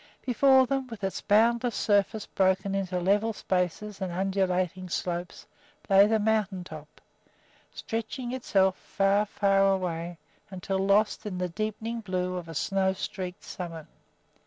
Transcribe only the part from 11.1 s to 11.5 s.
in the